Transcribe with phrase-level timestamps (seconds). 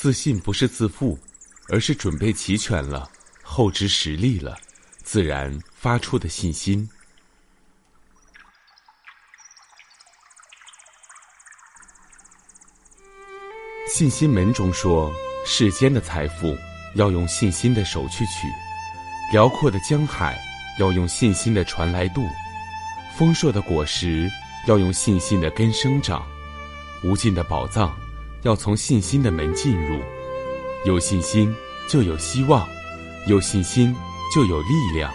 [0.00, 1.18] 自信不是自负，
[1.68, 3.06] 而是准备齐全了，
[3.42, 4.56] 厚植实力了。
[5.02, 6.88] 自然发出的信心。
[13.86, 15.12] 信心门中说
[15.44, 16.56] ：“世间的财富
[16.94, 18.48] 要用信心的手去取，
[19.34, 20.40] 辽阔的江海
[20.78, 22.26] 要用信心的船来渡，
[23.18, 24.30] 丰硕的果实
[24.66, 26.26] 要用信心的根生长，
[27.04, 27.94] 无尽的宝藏
[28.42, 29.98] 要从信心的门进入。
[30.84, 31.54] 有信心
[31.88, 32.68] 就有希望，
[33.26, 33.94] 有信心。”
[34.32, 35.12] 就有力量，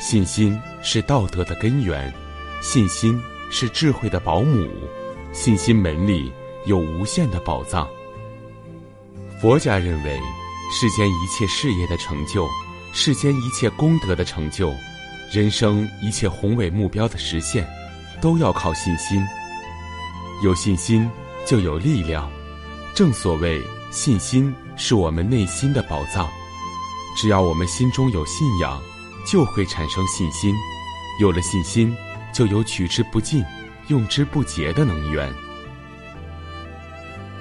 [0.00, 2.12] 信心是道德的根源，
[2.60, 4.68] 信心是智慧的保姆，
[5.30, 6.32] 信心门里
[6.66, 7.88] 有无限的宝藏。
[9.40, 10.20] 佛家认为，
[10.72, 12.48] 世间一切事业的成就，
[12.92, 14.74] 世间一切功德的成就，
[15.30, 17.64] 人生一切宏伟目标的实现，
[18.20, 19.24] 都要靠信心。
[20.42, 21.08] 有信心
[21.46, 22.28] 就有力量，
[22.94, 26.28] 正所谓，信心是我们内心的宝藏。
[27.16, 28.80] 只要我们心中有信仰，
[29.26, 30.54] 就会产生信心。
[31.20, 31.96] 有了信心，
[32.32, 33.42] 就有取之不尽、
[33.88, 35.32] 用之不竭的能源。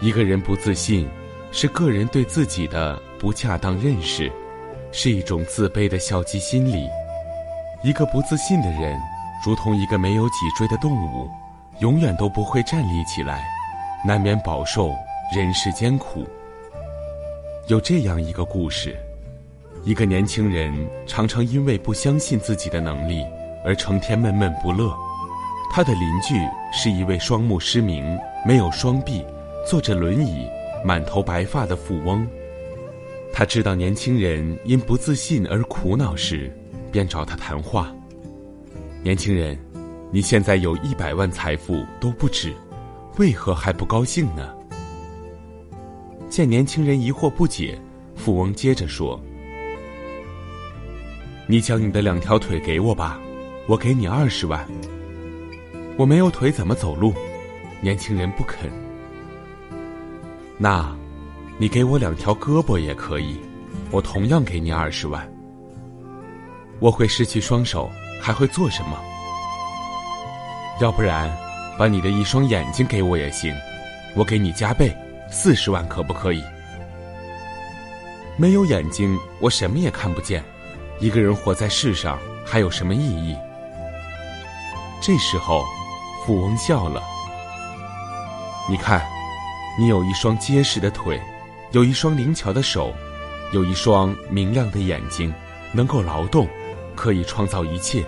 [0.01, 1.09] 一个人不自信，
[1.51, 4.31] 是个人对自己的不恰当认识，
[4.91, 6.87] 是一种自卑的消极心理。
[7.83, 8.97] 一个不自信的人，
[9.45, 11.29] 如同一个没有脊椎的动物，
[11.79, 13.43] 永远都不会站立起来，
[14.05, 14.93] 难免饱受
[15.31, 16.25] 人世艰苦。
[17.67, 18.97] 有这样一个故事。
[19.83, 20.73] 一个年轻人
[21.05, 23.23] 常常因为不相信自己的能力
[23.63, 24.91] 而成天闷闷不乐。
[25.71, 26.35] 他的邻居
[26.73, 29.23] 是一位双目失明、没有双臂、
[29.67, 30.47] 坐着轮椅、
[30.83, 32.27] 满头白发的富翁。
[33.31, 36.51] 他知道年轻人因不自信而苦恼时，
[36.91, 37.93] 便找他谈话
[39.03, 39.55] ：“年轻人，
[40.11, 42.51] 你现在有一百万财富都不止，
[43.19, 44.53] 为何还不高兴呢？”
[46.29, 47.77] 见年轻人疑惑不解，
[48.15, 49.19] 富翁接着说。
[51.47, 53.19] 你将你的两条腿给我吧，
[53.67, 54.63] 我给你二十万。
[55.97, 57.13] 我没有腿怎么走路？
[57.81, 58.69] 年轻人不肯。
[60.57, 60.95] 那，
[61.57, 63.39] 你给我两条胳膊也可以，
[63.89, 65.27] 我同样给你二十万。
[66.79, 67.89] 我会失去双手，
[68.21, 68.97] 还会做什么？
[70.79, 71.35] 要不然，
[71.77, 73.51] 把你的一双眼睛给我也行，
[74.15, 74.95] 我给你加倍，
[75.31, 76.43] 四十万可不可以？
[78.37, 80.43] 没有眼睛，我什么也看不见。
[80.99, 83.35] 一个人活在世上还有什么意义？
[85.01, 85.63] 这时候，
[86.25, 87.01] 富翁笑了。
[88.67, 89.01] 你看，
[89.77, 91.19] 你有一双结实的腿，
[91.71, 92.93] 有一双灵巧的手，
[93.51, 95.33] 有一双明亮的眼睛，
[95.71, 96.47] 能够劳动，
[96.95, 98.03] 可以创造一切。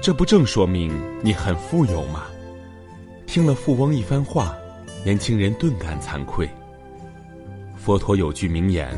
[0.00, 2.24] 这不正说明你很富有吗？
[3.26, 4.54] 听了富翁一番话，
[5.04, 6.48] 年轻人顿感惭愧。
[7.76, 8.88] 佛陀有句名言：“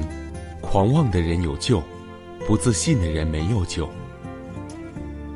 [0.61, 1.83] 狂妄的人有救。”
[2.45, 3.89] 不自信的人没有救。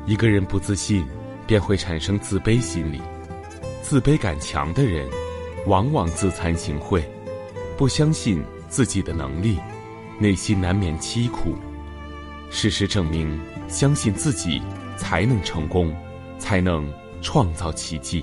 [0.05, 1.05] 一个人不自信，
[1.47, 2.99] 便会产生自卑心理。
[3.81, 5.07] 自卑感强的人，
[5.67, 7.01] 往往自惭形秽，
[7.77, 9.57] 不相信自己的能力，
[10.19, 11.55] 内心难免凄苦。
[12.49, 13.39] 事实证明，
[13.69, 14.61] 相信自己
[14.97, 15.95] 才能成功，
[16.37, 16.91] 才能
[17.21, 18.21] 创造奇迹。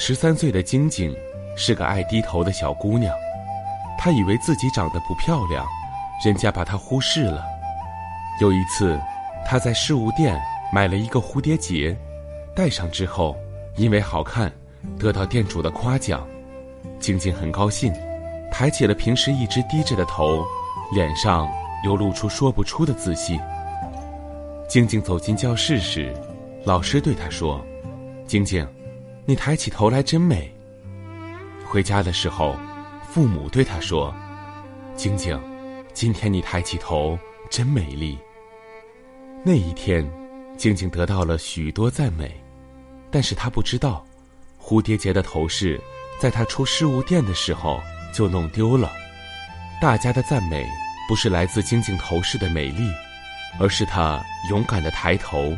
[0.00, 1.12] 十三岁的晶晶
[1.56, 3.12] 是个爱低头的小姑娘，
[3.98, 5.66] 她以为自己长得不漂亮。
[6.24, 7.44] 人家把她忽视了。
[8.40, 8.96] 有一次，
[9.44, 10.40] 她在饰物店
[10.72, 11.98] 买了一个蝴蝶结，
[12.54, 13.36] 戴上之后，
[13.74, 14.52] 因为好看，
[15.00, 16.24] 得到店主的夸奖。
[17.00, 17.92] 晶晶很高兴，
[18.52, 20.44] 抬起了平时一直低着的头，
[20.92, 21.50] 脸上
[21.84, 23.38] 又露出说不出的自信。
[24.68, 26.14] 晶晶走进教室时，
[26.64, 27.60] 老师对她说
[28.28, 28.64] ：“晶晶，
[29.28, 30.50] 你抬起头来真美。”
[31.68, 32.56] 回家的时候，
[33.10, 34.14] 父母对她说
[34.96, 35.38] ：“晶晶。”
[35.92, 37.18] 今天你抬起头
[37.50, 38.18] 真美丽。
[39.44, 40.08] 那一天，
[40.56, 42.40] 静静得到了许多赞美，
[43.10, 44.02] 但是她不知道，
[44.62, 45.78] 蝴蝶结的头饰，
[46.18, 47.82] 在她出饰物店的时候
[48.14, 48.92] 就弄丢了。
[49.78, 50.64] 大家的赞美
[51.06, 52.88] 不是来自晶晶头饰的美丽，
[53.58, 55.54] 而是她勇敢的抬头，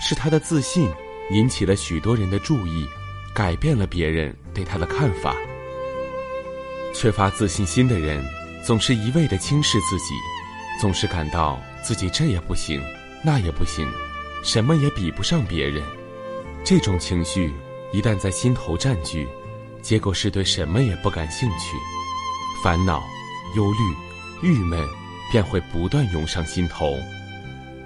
[0.00, 0.88] 是她的自信
[1.32, 2.86] 引起了许多人的注意，
[3.34, 5.34] 改变了别人对他的看法。
[6.94, 8.24] 缺乏自信心的人，
[8.64, 10.14] 总是一味的轻视自己，
[10.80, 12.82] 总是感到自己这也不行，
[13.24, 13.88] 那也不行，
[14.42, 15.82] 什么也比不上别人。
[16.64, 17.54] 这种情绪
[17.92, 19.26] 一旦在心头占据，
[19.80, 21.76] 结果是对什么也不感兴趣，
[22.62, 23.02] 烦恼、
[23.56, 24.86] 忧虑、郁闷
[25.30, 26.98] 便会不断涌上心头。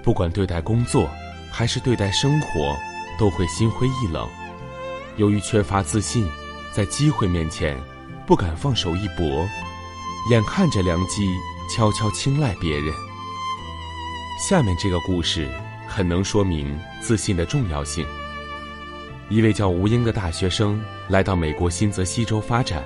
[0.03, 1.09] 不管对待工作，
[1.51, 2.75] 还是对待生活，
[3.17, 4.27] 都会心灰意冷。
[5.17, 6.27] 由于缺乏自信，
[6.71, 7.77] 在机会面前。
[8.27, 9.47] 不敢放手一搏，
[10.31, 11.27] 眼看着良机，
[11.69, 12.91] 悄悄青睐别人。
[14.49, 15.47] 下面这个故事
[15.87, 18.03] 很能说明自信的重要性。
[19.29, 22.83] 一位叫吴英的大学生来到美国新泽西州发展，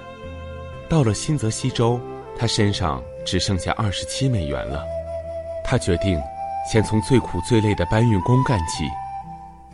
[0.89, 1.97] 到了新泽西州，
[2.37, 4.83] 他身上只剩下二十七美元了。
[5.63, 6.19] 他决定
[6.69, 8.83] 先从最苦最累的搬运工干起。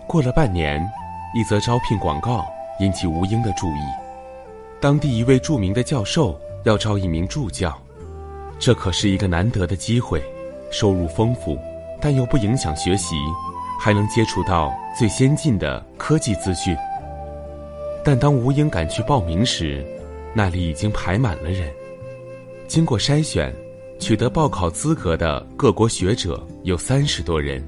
[0.08, 0.88] 过了半年，
[1.36, 2.46] 一则招聘广告
[2.80, 3.82] 引起吴英的注意。
[4.80, 7.78] 当地一位著名的教授要招一名助教，
[8.58, 10.24] 这可是一个难得的机会，
[10.72, 11.60] 收入丰富，
[12.02, 13.16] 但又不影响学习，
[13.82, 16.74] 还能接触到最先进的科技资讯。
[18.02, 19.86] 但当吴英赶去报名时，
[20.34, 21.70] 那里已经排满了人。
[22.66, 23.54] 经过筛选，
[24.00, 27.62] 取得报考资格的各国学者有三十多人，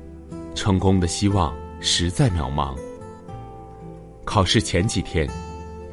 [0.55, 2.73] 成功的希望实在渺茫。
[4.27, 5.25] 考试前几天。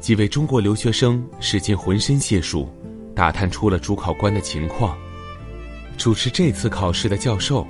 [0.01, 2.69] 几位中国留学生使尽浑身解数，
[3.15, 4.95] 打探出了主考官的情况。
[5.97, 7.65] 主持这次考试的教授，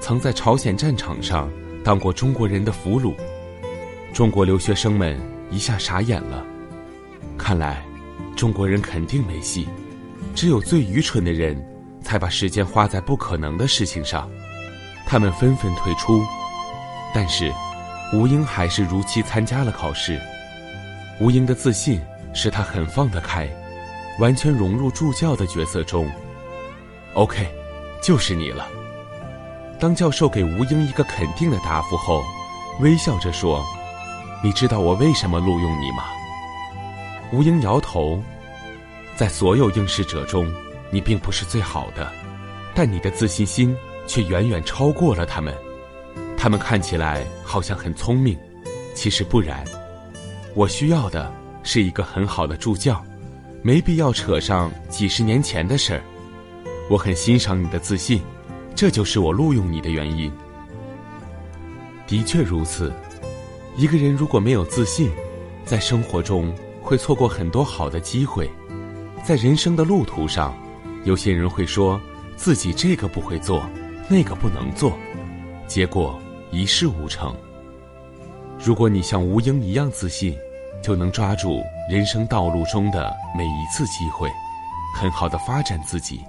[0.00, 1.48] 曾在朝鲜战场上
[1.84, 3.14] 当过中国人的俘虏。
[4.12, 5.16] 中国留学生们
[5.52, 6.44] 一下傻眼了，
[7.38, 7.86] 看来
[8.34, 9.68] 中国人肯定没戏，
[10.34, 11.56] 只有最愚蠢的人
[12.02, 14.28] 才把时间花在不可能的事情上。
[15.06, 16.20] 他们纷纷退出，
[17.14, 17.50] 但是
[18.12, 20.20] 吴英还是如期参加了考试。
[21.20, 22.00] 吴英的自信
[22.32, 23.48] 使他很放得开，
[24.18, 26.10] 完全融入助教的角色中。
[27.14, 27.46] OK，
[28.02, 28.66] 就是你了。
[29.78, 32.24] 当教授给吴英一个肯定的答复后，
[32.80, 33.64] 微笑着说
[34.42, 36.04] ：“你知道我为什么录用你吗？”
[37.30, 38.22] 吴英摇头，
[39.16, 40.50] 在所有应试者中，
[40.90, 42.10] 你并不是最好的，
[42.74, 43.76] 但你的自信心
[44.06, 45.54] 却远远超过了他们。
[46.38, 48.38] 他们看起来好像很聪明，
[48.94, 49.64] 其实不然。
[50.54, 51.30] 我需要的
[51.64, 53.04] 是一个很好的助教，
[53.60, 56.02] 没必要扯上几十年前的事儿。
[56.88, 58.22] 我很欣赏你的自信，
[58.74, 60.32] 这就是我录用你的原因。
[62.06, 62.92] 的确如此，
[63.76, 65.10] 一个人如果没有自信，
[65.64, 68.48] 在生活中会错过很多好的机会。
[69.24, 70.56] 在人生的路途上，
[71.04, 72.00] 有些人会说
[72.36, 73.68] 自己这个不会做，
[74.08, 74.96] 那个不能做，
[75.66, 76.18] 结果
[76.50, 77.34] 一事无成。
[78.58, 80.36] 如果你像吴英一样自信，
[80.82, 84.30] 就能抓住人生道路中的每一次机会，
[84.96, 86.20] 很好的发展自己。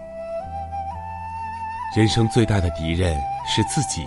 [1.95, 4.05] 人生最大的敌人是自己，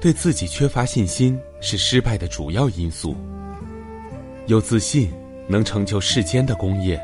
[0.00, 3.16] 对自己缺乏信心是失败的主要因素。
[4.46, 5.12] 有自信
[5.48, 7.00] 能成就世间的功业，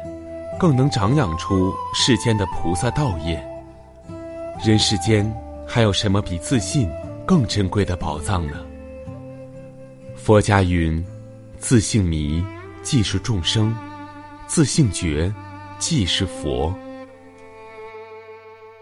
[0.59, 3.41] 更能长养出世间的菩萨道业。
[4.65, 5.33] 人世间
[5.67, 6.89] 还有什么比自信
[7.33, 8.63] 更珍贵的宝藏呢？
[10.15, 11.03] 佛家云。
[11.57, 12.45] 自性迷，
[12.83, 13.73] 即是众生；
[14.47, 15.33] 自性觉，
[15.79, 16.71] 即是佛。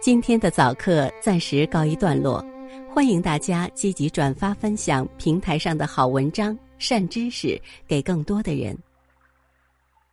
[0.00, 2.44] 今天的早课暂时告一段落，
[2.92, 8.76] 欢迎大家积极转发分享平台上的好文章、善知识给更多的人。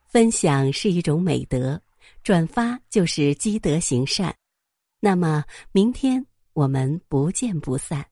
[0.06, 1.80] 分享是一种美德，
[2.22, 4.32] 转发就是积德行善。
[5.00, 8.06] 那么，明天我们不见不散。